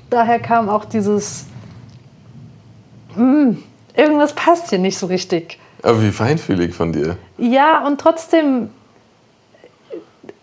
daher 0.09 0.39
kam 0.39 0.69
auch 0.69 0.85
dieses, 0.85 1.45
"Hm, 3.15 3.57
irgendwas 3.95 4.33
passt 4.33 4.69
hier 4.69 4.79
nicht 4.79 4.97
so 4.97 5.07
richtig. 5.07 5.57
Aber 5.83 6.03
wie 6.03 6.11
feinfühlig 6.11 6.75
von 6.75 6.93
dir. 6.93 7.17
Ja, 7.37 7.85
und 7.87 7.99
trotzdem, 7.99 8.69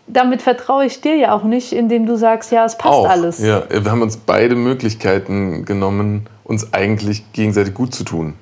damit 0.08 0.42
vertraue 0.42 0.86
ich 0.86 1.00
dir 1.00 1.16
ja 1.16 1.32
auch 1.32 1.44
nicht, 1.44 1.72
indem 1.72 2.06
du 2.06 2.16
sagst, 2.16 2.50
ja, 2.50 2.64
es 2.64 2.76
passt 2.76 2.94
auch. 2.94 3.08
alles. 3.08 3.38
Ja, 3.38 3.64
wir 3.68 3.90
haben 3.90 4.02
uns 4.02 4.16
beide 4.16 4.54
Möglichkeiten 4.54 5.64
genommen, 5.64 6.26
uns 6.44 6.72
eigentlich 6.72 7.32
gegenseitig 7.32 7.74
gut 7.74 7.94
zu 7.94 8.04
tun. 8.04 8.34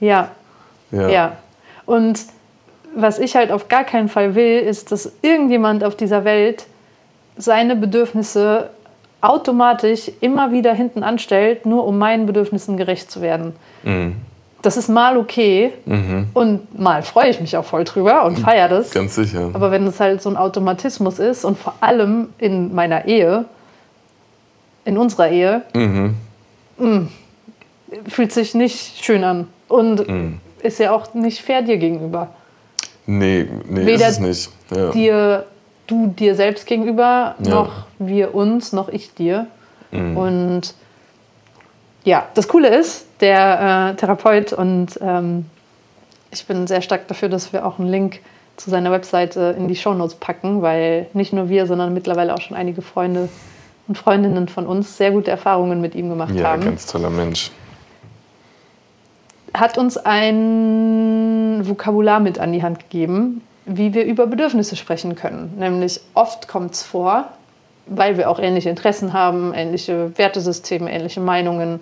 ja. 0.00 0.30
Ja. 0.92 1.08
Ja. 1.08 1.36
Und 1.84 2.20
was 2.94 3.18
ich 3.18 3.34
halt 3.34 3.50
auf 3.50 3.66
gar 3.66 3.82
keinen 3.82 4.08
Fall 4.08 4.36
will, 4.36 4.60
ist, 4.60 4.92
dass 4.92 5.12
irgendjemand 5.20 5.82
auf 5.82 5.96
dieser 5.96 6.24
Welt 6.24 6.66
seine 7.36 7.74
Bedürfnisse 7.74 8.70
automatisch 9.20 10.10
immer 10.20 10.52
wieder 10.52 10.72
hinten 10.74 11.02
anstellt, 11.02 11.66
nur 11.66 11.84
um 11.86 11.98
meinen 11.98 12.26
Bedürfnissen 12.26 12.76
gerecht 12.76 13.10
zu 13.10 13.20
werden. 13.20 13.54
Mhm. 13.82 14.16
Das 14.62 14.76
ist 14.76 14.88
mal 14.88 15.16
okay 15.16 15.72
Mhm. 15.84 16.28
und 16.34 16.78
mal 16.78 17.02
freue 17.02 17.28
ich 17.28 17.40
mich 17.40 17.56
auch 17.56 17.64
voll 17.64 17.84
drüber 17.84 18.24
und 18.24 18.38
feiere 18.38 18.68
das. 18.68 18.90
Ganz 18.90 19.14
sicher. 19.14 19.50
Aber 19.52 19.70
wenn 19.70 19.86
es 19.86 20.00
halt 20.00 20.22
so 20.22 20.28
ein 20.30 20.36
Automatismus 20.36 21.18
ist 21.18 21.44
und 21.44 21.56
vor 21.58 21.74
allem 21.80 22.28
in 22.38 22.74
meiner 22.74 23.04
Ehe, 23.06 23.44
in 24.84 24.98
unserer 24.98 25.28
Ehe, 25.30 25.62
Mhm. 25.74 26.14
fühlt 28.08 28.32
sich 28.32 28.54
nicht 28.54 29.04
schön 29.04 29.24
an 29.24 29.48
und 29.68 30.08
Mhm. 30.08 30.40
ist 30.62 30.78
ja 30.80 30.92
auch 30.92 31.14
nicht 31.14 31.40
fair 31.42 31.62
dir 31.62 31.76
gegenüber. 31.76 32.28
Nee, 33.06 33.46
nee 33.68 33.86
Weder 33.86 34.08
ist 34.08 34.14
es 34.14 34.20
nicht. 34.20 34.50
Ja. 34.74 34.90
dir, 34.90 35.44
du 35.86 36.08
dir 36.08 36.34
selbst 36.34 36.66
gegenüber, 36.66 37.36
Ja. 37.38 37.50
noch 37.50 37.70
wir 37.98 38.34
uns, 38.34 38.72
noch 38.72 38.88
ich 38.88 39.14
dir. 39.14 39.46
Mhm. 39.92 40.16
Und 40.16 40.74
ja, 42.06 42.28
das 42.34 42.46
Coole 42.46 42.68
ist, 42.68 43.06
der 43.20 43.90
äh, 43.90 43.96
Therapeut 43.96 44.52
und 44.52 44.98
ähm, 45.02 45.46
ich 46.30 46.46
bin 46.46 46.68
sehr 46.68 46.80
stark 46.80 47.08
dafür, 47.08 47.28
dass 47.28 47.52
wir 47.52 47.66
auch 47.66 47.80
einen 47.80 47.88
Link 47.88 48.20
zu 48.56 48.70
seiner 48.70 48.92
Webseite 48.92 49.56
in 49.58 49.66
die 49.66 49.74
Shownotes 49.74 50.14
packen, 50.14 50.62
weil 50.62 51.08
nicht 51.14 51.32
nur 51.32 51.48
wir, 51.48 51.66
sondern 51.66 51.92
mittlerweile 51.92 52.32
auch 52.32 52.40
schon 52.40 52.56
einige 52.56 52.80
Freunde 52.80 53.28
und 53.88 53.98
Freundinnen 53.98 54.46
von 54.46 54.66
uns 54.66 54.96
sehr 54.96 55.10
gute 55.10 55.32
Erfahrungen 55.32 55.80
mit 55.80 55.96
ihm 55.96 56.08
gemacht 56.08 56.34
ja, 56.34 56.44
haben. 56.44 56.64
ganz 56.64 56.86
toller 56.86 57.10
Mensch. 57.10 57.50
hat 59.52 59.76
uns 59.76 59.96
ein 59.96 61.62
Vokabular 61.64 62.20
mit 62.20 62.38
an 62.38 62.52
die 62.52 62.62
Hand 62.62 62.78
gegeben, 62.78 63.42
wie 63.64 63.94
wir 63.94 64.04
über 64.04 64.28
Bedürfnisse 64.28 64.76
sprechen 64.76 65.16
können. 65.16 65.54
Nämlich 65.58 66.00
oft 66.14 66.46
kommt 66.46 66.74
es 66.74 66.84
vor, 66.84 67.30
weil 67.86 68.16
wir 68.16 68.30
auch 68.30 68.38
ähnliche 68.38 68.70
Interessen 68.70 69.12
haben, 69.12 69.54
ähnliche 69.54 70.16
Wertesysteme, 70.16 70.92
ähnliche 70.92 71.20
Meinungen, 71.20 71.80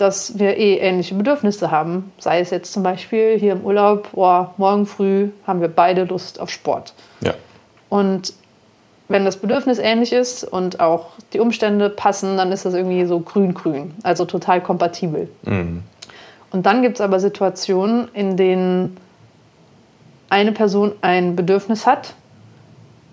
dass 0.00 0.38
wir 0.38 0.56
eh 0.56 0.78
ähnliche 0.78 1.14
Bedürfnisse 1.14 1.70
haben. 1.70 2.12
Sei 2.18 2.40
es 2.40 2.50
jetzt 2.50 2.72
zum 2.72 2.82
Beispiel 2.82 3.38
hier 3.38 3.52
im 3.52 3.62
Urlaub, 3.62 4.08
boah, 4.12 4.54
morgen 4.56 4.86
früh 4.86 5.28
haben 5.46 5.60
wir 5.60 5.68
beide 5.68 6.04
Lust 6.04 6.40
auf 6.40 6.50
Sport. 6.50 6.94
Ja. 7.20 7.34
Und 7.88 8.32
wenn 9.08 9.24
das 9.24 9.36
Bedürfnis 9.36 9.78
ähnlich 9.78 10.12
ist 10.12 10.44
und 10.44 10.80
auch 10.80 11.06
die 11.32 11.40
Umstände 11.40 11.90
passen, 11.90 12.36
dann 12.36 12.52
ist 12.52 12.64
das 12.64 12.74
irgendwie 12.74 13.04
so 13.04 13.20
grün-grün, 13.20 13.92
also 14.02 14.24
total 14.24 14.60
kompatibel. 14.60 15.28
Mhm. 15.42 15.82
Und 16.52 16.66
dann 16.66 16.82
gibt 16.82 16.96
es 16.96 17.00
aber 17.00 17.20
Situationen, 17.20 18.08
in 18.12 18.36
denen 18.36 18.96
eine 20.28 20.52
Person 20.52 20.92
ein 21.00 21.34
Bedürfnis 21.34 21.86
hat 21.86 22.14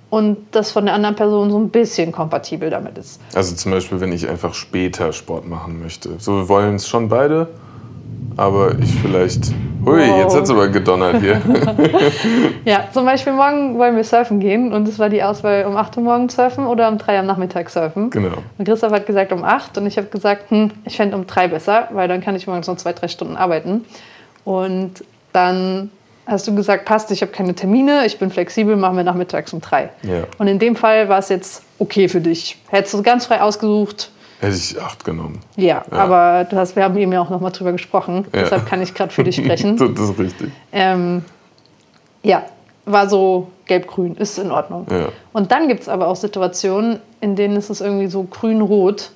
und 0.09 0.37
das 0.51 0.71
von 0.71 0.85
der 0.85 0.93
anderen 0.93 1.15
Person 1.15 1.51
so 1.51 1.57
ein 1.59 1.69
bisschen 1.69 2.11
kompatibel 2.11 2.69
damit 2.69 2.97
ist. 2.97 3.19
Also 3.33 3.55
zum 3.55 3.71
Beispiel, 3.73 3.99
wenn 3.99 4.11
ich 4.13 4.27
einfach 4.27 4.53
später 4.53 5.11
Sport 5.13 5.47
machen 5.47 5.81
möchte. 5.81 6.11
So, 6.19 6.35
wir 6.37 6.49
wollen 6.49 6.75
es 6.75 6.87
schon 6.87 7.09
beide, 7.09 7.47
aber 8.37 8.77
ich 8.79 8.93
vielleicht. 9.01 9.51
Hui, 9.85 9.99
Wow. 10.01 10.17
jetzt 10.19 10.35
hat 10.35 10.43
es 10.43 10.49
aber 10.49 10.67
gedonnert 10.69 11.21
hier. 11.21 11.41
Ja, 12.65 12.83
zum 12.93 13.05
Beispiel 13.05 13.31
morgen 13.33 13.77
wollen 13.77 13.95
wir 13.95 14.03
surfen 14.03 14.39
gehen 14.39 14.73
und 14.73 14.87
es 14.87 14.99
war 14.99 15.07
die 15.09 15.23
Auswahl 15.23 15.65
um 15.65 15.77
8 15.77 15.95
Uhr 15.97 16.03
morgens 16.03 16.35
surfen 16.35 16.65
oder 16.67 16.89
um 16.89 16.97
3 16.97 17.13
Uhr 17.13 17.19
am 17.19 17.25
Nachmittag 17.25 17.69
surfen. 17.69 18.09
genau. 18.09 18.37
Und 18.57 18.65
Christoph 18.67 18.91
hat 18.91 19.05
gesagt 19.05 19.31
um 19.31 19.43
8 19.45 19.77
und 19.77 19.85
ich 19.85 19.97
habe 19.97 20.07
gesagt, 20.07 20.49
hm, 20.51 20.71
ich 20.83 20.97
fände 20.97 21.15
um 21.15 21.25
3 21.27 21.47
besser, 21.47 21.87
weil 21.93 22.07
dann 22.09 22.19
kann 22.21 22.35
ich 22.35 22.47
morgens 22.47 22.67
noch 22.67 22.75
zwei, 22.77 22.91
drei 22.93 23.07
Stunden 23.07 23.37
arbeiten. 23.37 23.85
Und 24.43 25.03
dann 25.31 25.89
hast 26.27 26.47
du 26.47 26.53
gesagt, 26.55 26.85
passt, 26.85 27.09
ich 27.11 27.21
habe 27.21 27.31
keine 27.31 27.55
Termine, 27.55 28.05
ich 28.05 28.19
bin 28.19 28.29
flexibel, 28.29 28.75
machen 28.75 28.97
wir 28.97 29.03
nachmittags 29.03 29.53
um 29.53 29.61
3. 29.61 29.89
Ja. 30.03 30.23
Und 30.37 30.47
in 30.47 30.59
dem 30.59 30.75
Fall 30.75 31.07
war 31.09 31.19
es 31.19 31.29
jetzt 31.29 31.63
okay 31.79 32.07
für 32.09 32.21
dich. 32.21 32.57
Hättest 32.69 32.93
du 32.93 33.01
ganz 33.01 33.25
frei 33.25 33.41
ausgesucht, 33.41 34.11
Hätte 34.39 34.55
ich 34.55 34.79
acht 34.79 35.03
genommen. 35.03 35.39
ja, 35.55 35.83
Ja. 35.91 35.97
aber 35.97 36.43
du 36.43 36.57
hast, 36.57 36.75
wir 36.75 36.83
haben 36.83 36.95
eben 36.97 37.11
ja 37.11 37.21
auch 37.21 37.29
nochmal 37.31 37.51
drüber 37.51 37.71
gesprochen, 37.71 38.25
Ja. 38.33 38.41
deshalb 38.43 38.67
kann 38.67 38.81
ich 38.81 38.93
gerade 38.93 39.11
für 39.11 39.23
dich 39.23 39.37
sprechen. 39.37 39.77
das 39.95 40.09
ist 40.09 40.19
richtig. 40.19 40.51
ähm, 40.71 41.23
ja, 42.23 42.43
war 42.85 43.09
so 43.09 43.47
gelb-grün, 43.65 44.15
ist 44.15 44.37
in 44.37 44.51
Ordnung. 44.51 44.85
Und 45.33 45.51
dann 45.51 45.67
gibt 45.67 45.81
es 45.81 45.89
aber 45.89 46.07
auch 46.07 46.15
Situationen, 46.15 46.99
in 47.19 47.35
denen 47.35 47.55
ist 47.57 47.69
es 47.69 47.81
irgendwie 47.81 48.07
so 48.07 48.23
grün-rot, 48.23 49.11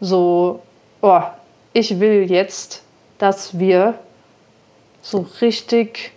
so, 0.00 0.60
oh, 1.02 1.20
ich 1.72 2.00
will 2.00 2.30
jetzt, 2.30 2.82
dass 3.18 3.58
wir 3.58 3.94
so 5.02 5.26
richtig 5.40 6.12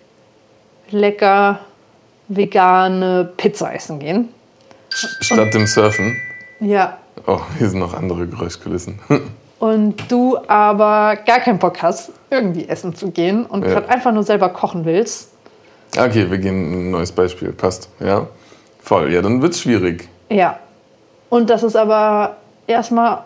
lecker 0.94 1.60
vegane 2.28 3.30
Pizza 3.38 3.74
essen 3.74 4.00
gehen. 4.00 4.30
Statt 4.90 5.54
dem 5.54 5.66
Surfen. 5.68 6.16
Ja. 6.60 6.98
Oh, 7.28 7.40
hier 7.58 7.70
sind 7.70 7.80
noch 7.80 7.94
andere 7.94 8.26
Geräuschkulissen. 8.28 9.00
Und 9.60 10.12
du 10.12 10.38
aber 10.48 11.16
gar 11.26 11.40
keinen 11.40 11.58
Bock 11.60 11.82
hast, 11.82 12.12
irgendwie 12.30 12.68
essen 12.68 12.94
zu 12.96 13.12
gehen 13.12 13.46
und 13.46 13.64
Ja. 13.64 13.70
gerade 13.76 13.88
einfach 13.90 14.12
nur 14.12 14.24
selber 14.24 14.50
kochen 14.50 14.84
willst. 14.84 15.30
Okay, 15.98 16.30
wir 16.30 16.38
gehen 16.38 16.90
ein 16.90 16.92
neues 16.92 17.14
Beispiel. 17.14 17.54
Passt. 17.54 17.88
Ja. 18.02 18.28
Voll. 18.82 19.14
Ja, 19.14 19.22
dann 19.22 19.42
wird's 19.42 19.62
schwierig. 19.62 20.10
Ja. 20.30 20.60
Und 21.30 21.50
dass 21.50 21.64
es 21.64 21.78
aber 21.78 22.36
erstmal 22.68 23.20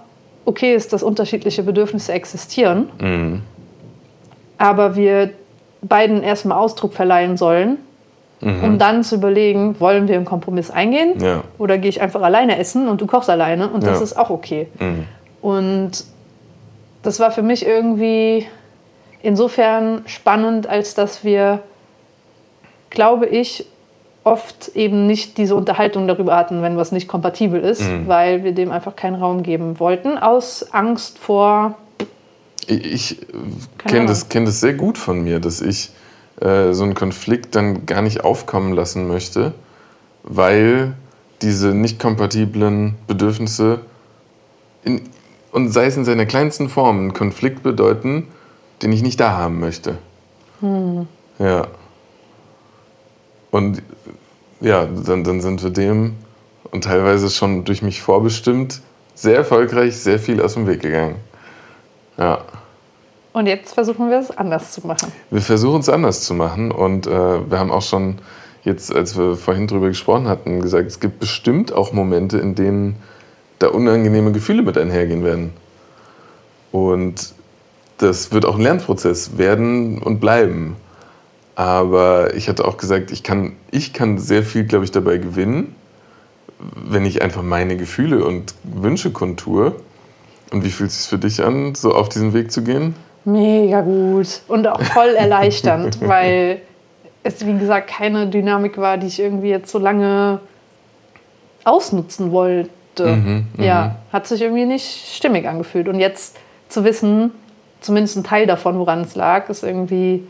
okay 0.46 0.76
ist, 0.76 0.94
dass 0.94 1.02
unterschiedliche 1.02 1.64
Bedürfnisse 1.64 2.14
existieren, 2.14 2.90
Mhm. 3.00 3.42
aber 4.60 4.96
wir 4.96 5.32
beiden 5.82 6.24
erstmal 6.24 6.58
Ausdruck 6.58 6.94
verleihen 6.94 7.38
sollen, 7.38 7.78
um 8.42 8.78
dann 8.78 9.04
zu 9.04 9.16
überlegen, 9.16 9.80
wollen 9.80 10.08
wir 10.08 10.16
einen 10.16 10.26
Kompromiss 10.26 10.70
eingehen 10.70 11.16
Mhm. 11.18 11.24
Ja. 11.24 11.44
oder 11.58 11.78
gehe 11.80 11.90
ich 11.90 12.02
einfach 12.02 12.22
alleine 12.22 12.60
essen 12.60 12.88
und 12.88 13.02
du 13.02 13.08
kochst 13.08 13.30
alleine 13.32 13.68
und 13.70 13.84
das 13.84 13.98
Ja. 13.98 14.04
ist 14.04 14.18
auch 14.18 14.30
okay. 14.30 14.68
Mhm. 14.80 15.06
Und 15.42 15.92
das 17.02 17.20
war 17.20 17.32
für 17.32 17.42
mich 17.42 17.66
irgendwie 17.66 18.46
insofern 19.24 20.04
spannend, 20.06 20.68
als 20.68 20.94
dass 20.94 21.24
wir, 21.24 21.60
glaube 22.90 23.26
ich, 23.26 23.66
oft 24.24 24.70
eben 24.76 25.08
nicht 25.08 25.38
diese 25.38 25.56
Unterhaltung 25.56 26.08
darüber 26.08 26.36
hatten, 26.36 26.62
wenn 26.62 26.76
was 26.78 26.92
nicht 26.92 27.08
kompatibel 27.08 27.60
ist, 27.62 27.82
Mhm. 27.82 28.08
weil 28.08 28.44
wir 28.44 28.52
dem 28.52 28.72
einfach 28.72 28.96
keinen 28.96 29.16
Raum 29.16 29.42
geben 29.42 29.80
wollten, 29.80 30.18
aus 30.18 30.68
Angst 30.74 31.18
vor, 31.18 31.76
Ich, 32.68 33.26
kenne 33.78 34.08
das, 34.08 34.30
kenn 34.30 34.46
das 34.46 34.60
sehr 34.60 34.74
gut 34.74 34.98
von 34.98 35.24
mir, 35.24 35.40
dass 35.40 35.62
ich 35.62 35.92
äh, 36.42 36.74
so 36.74 36.84
einen 36.84 36.96
Konflikt 36.96 37.56
dann 37.56 37.86
gar 37.86 38.02
nicht 38.02 38.24
aufkommen 38.24 38.74
lassen 38.74 39.08
möchte, 39.08 39.54
weil 40.24 40.94
diese 41.42 41.70
nicht 41.70 42.00
kompatiblen 42.00 42.96
Bedürfnisse 43.08 43.80
in, 44.84 45.02
und 45.52 45.72
sei 45.72 45.86
es 45.86 45.98
in 45.98 46.06
seiner 46.06 46.26
kleinsten 46.26 46.70
Form 46.70 47.00
einen 47.00 47.14
Konflikt 47.14 47.64
bedeuten, 47.64 48.28
den 48.82 48.92
ich 48.92 49.02
nicht 49.02 49.20
da 49.20 49.32
haben 49.32 49.60
möchte. 49.60 49.98
Hm. 50.60 51.08
Ja. 51.40 51.68
Und 53.52 53.82
ja, 54.60 54.86
dann, 54.86 55.24
dann 55.24 55.42
sind 55.42 55.64
wir 55.64 55.70
dem 55.70 56.16
und 56.72 56.84
teilweise 56.84 57.30
schon 57.30 57.64
durch 57.64 57.82
mich 57.82 58.02
vorbestimmt 58.02 58.82
sehr 59.16 59.36
erfolgreich 59.36 59.98
sehr 59.98 60.20
viel 60.20 60.42
aus 60.42 60.54
dem 60.54 60.68
Weg 60.68 60.82
gegangen. 60.82 61.16
Ja. 62.18 62.40
Und 63.34 63.46
jetzt 63.46 63.74
versuchen 63.74 64.10
wir 64.10 64.20
es 64.20 64.36
anders 64.36 64.72
zu 64.72 64.86
machen. 64.86 65.12
Wir 65.30 65.42
versuchen 65.42 65.82
es 65.82 65.90
anders 65.90 66.24
zu 66.24 66.34
machen 66.34 66.72
und 66.72 67.06
äh, 67.06 67.12
wir 67.12 67.60
haben 67.60 67.72
auch 67.72 67.84
schon 67.84 68.18
jetzt, 68.64 68.94
als 68.94 69.18
wir 69.18 69.36
vorhin 69.36 69.68
drüber 69.68 69.88
gesprochen 69.88 70.28
hatten, 70.28 70.62
gesagt, 70.62 70.88
es 70.88 71.00
gibt 71.00 71.20
bestimmt 71.20 71.72
auch 71.72 71.94
Momente, 71.94 72.38
in 72.38 72.56
denen 72.56 72.98
da 73.60 73.68
unangenehme 73.68 74.32
Gefühle 74.32 74.62
mit 74.62 74.78
einhergehen 74.78 75.24
werden. 75.24 75.52
Und 76.72 77.34
das 77.98 78.32
wird 78.32 78.46
auch 78.46 78.56
ein 78.56 78.62
Lernprozess 78.62 79.38
werden 79.38 80.00
und 80.00 80.20
bleiben. 80.20 80.76
Aber 81.56 82.36
ich 82.36 82.50
hatte 82.50 82.66
auch 82.66 82.78
gesagt, 82.78 83.12
ich 83.12 83.24
kann, 83.24 83.54
ich 83.72 83.94
kann 83.94 84.20
sehr 84.20 84.44
viel, 84.44 84.66
glaube 84.66 84.86
ich, 84.86 84.92
dabei 84.92 85.18
gewinnen, 85.18 85.76
wenn 86.60 87.06
ich 87.06 87.22
einfach 87.22 87.42
meine 87.42 87.78
Gefühle 87.78 88.24
und 88.24 88.54
Wünsche 88.64 89.12
kontue. 89.12 89.76
Und 90.52 90.64
wie 90.64 90.70
fühlt 90.70 90.90
es 90.90 91.00
sich 91.00 91.10
für 91.10 91.18
dich 91.18 91.44
an, 91.44 91.76
so 91.76 91.94
auf 91.94 92.10
diesen 92.10 92.34
Weg 92.34 92.52
zu 92.52 92.64
gehen? 92.64 92.96
Mega 93.26 93.82
gut 93.82 94.42
und 94.48 94.68
auch 94.68 94.82
voll 94.82 95.10
erleichternd, 95.18 96.00
weil 96.02 96.62
es, 97.24 97.46
wie 97.46 97.58
gesagt, 97.58 97.90
keine 97.90 98.28
Dynamik 98.28 98.78
war, 98.78 98.98
die 98.98 99.08
ich 99.08 99.20
irgendwie 99.20 99.50
jetzt 99.50 99.72
so 99.72 99.80
lange 99.80 100.40
ausnutzen 101.66 102.32
wollte. 102.32 102.70
Mhm, 102.98 103.48
ja, 103.58 103.86
mhm. 103.86 104.14
hat 104.14 104.28
sich 104.28 104.42
irgendwie 104.42 104.66
nicht 104.66 105.16
stimmig 105.16 105.48
angefühlt. 105.48 105.88
Und 105.90 106.00
jetzt 106.00 106.38
zu 106.70 106.84
wissen, 106.84 107.32
zumindest 107.82 108.18
ein 108.18 108.24
Teil 108.24 108.48
davon, 108.48 108.80
woran 108.80 109.02
es 109.02 109.16
lag, 109.16 109.50
ist 109.50 109.64
irgendwie 109.64 110.24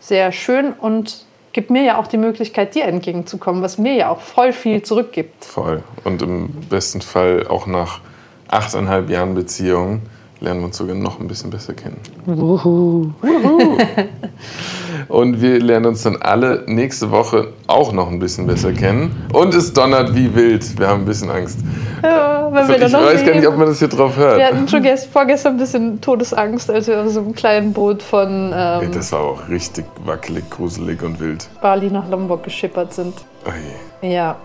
sehr 0.00 0.32
schön 0.32 0.72
und 0.72 1.24
gibt 1.52 1.70
mir 1.70 1.82
ja 1.82 1.98
auch 1.98 2.06
die 2.06 2.16
Möglichkeit, 2.16 2.74
dir 2.74 2.84
entgegenzukommen, 2.84 3.62
was 3.62 3.78
mir 3.78 3.94
ja 3.94 4.10
auch 4.10 4.20
voll 4.20 4.52
viel 4.52 4.82
zurückgibt. 4.82 5.44
Voll. 5.44 5.82
Und 6.04 6.20
im 6.22 6.50
besten 6.68 7.00
Fall 7.00 7.46
auch 7.46 7.66
nach 7.66 8.00
achteinhalb 8.54 9.10
Jahren 9.10 9.34
Beziehung 9.34 10.02
lernen 10.40 10.60
wir 10.60 10.66
uns 10.66 10.76
sogar 10.76 10.94
noch 10.94 11.20
ein 11.20 11.26
bisschen 11.26 11.50
besser 11.50 11.74
kennen. 11.74 11.98
Uhu. 12.26 13.10
Uhu. 13.22 13.78
Und 15.08 15.40
wir 15.40 15.60
lernen 15.60 15.86
uns 15.86 16.02
dann 16.02 16.16
alle 16.16 16.62
nächste 16.66 17.10
Woche 17.10 17.48
auch 17.66 17.92
noch 17.92 18.10
ein 18.10 18.18
bisschen 18.18 18.46
besser 18.46 18.72
kennen. 18.72 19.26
Und 19.32 19.54
es 19.54 19.72
donnert 19.72 20.14
wie 20.14 20.34
wild. 20.34 20.78
Wir 20.78 20.88
haben 20.88 21.02
ein 21.02 21.06
bisschen 21.06 21.30
Angst. 21.30 21.58
Ja, 22.02 22.50
wenn 22.52 22.68
wir 22.68 22.74
ich 22.82 22.92
dann 22.92 23.04
weiß 23.04 23.24
gar 23.24 23.34
nicht, 23.34 23.46
ob 23.46 23.56
man 23.56 23.66
das 23.66 23.78
hier 23.78 23.88
drauf 23.88 24.16
hört. 24.16 24.38
Wir 24.38 24.46
hatten 24.46 24.68
schon 24.68 24.82
gest 24.82 25.06
vorgestern 25.06 25.54
ein 25.54 25.58
bisschen 25.58 26.00
Todesangst, 26.00 26.70
als 26.70 26.86
wir 26.86 27.00
auf 27.00 27.10
so 27.10 27.20
einem 27.20 27.34
kleinen 27.34 27.72
Boot 27.72 28.02
von. 28.02 28.52
Ähm, 28.54 28.82
Ey, 28.82 28.90
das 28.90 29.12
war 29.12 29.20
auch 29.20 29.48
richtig 29.48 29.84
wackelig, 30.04 30.48
gruselig 30.50 31.02
und 31.02 31.20
wild. 31.20 31.48
Bali 31.62 31.90
nach 31.90 32.08
Lombok 32.08 32.44
geschippert 32.44 32.92
sind. 32.92 33.14
Oh 33.46 33.50
je. 34.02 34.14
Ja. 34.14 34.36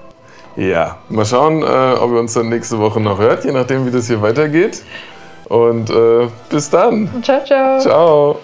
Ja, 0.55 0.97
mal 1.09 1.25
schauen, 1.25 1.61
äh, 1.61 1.65
ob 1.65 2.11
ihr 2.11 2.19
uns 2.19 2.33
dann 2.33 2.49
nächste 2.49 2.79
Woche 2.79 2.99
noch 2.99 3.19
hört, 3.19 3.45
je 3.45 3.51
nachdem, 3.51 3.85
wie 3.85 3.91
das 3.91 4.07
hier 4.07 4.21
weitergeht. 4.21 4.83
Und 5.47 5.89
äh, 5.89 6.27
bis 6.49 6.69
dann. 6.69 7.09
Ciao, 7.23 7.43
ciao. 7.43 7.79
Ciao. 7.79 8.39